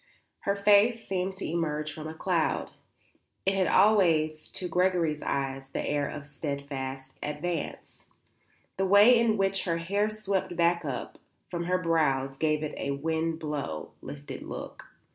[0.49, 2.71] Her face seemed to emerge from a cloud.
[3.45, 8.07] It had always to Gregory's eyes the air of steadfast advance;
[8.77, 11.19] the way in which her hair swept back and up
[11.51, 14.85] from her brows gave it a wind blown, lifted look.